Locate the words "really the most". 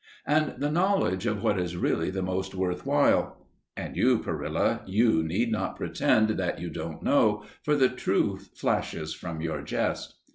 1.77-2.55